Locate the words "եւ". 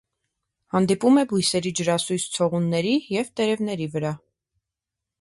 3.21-3.33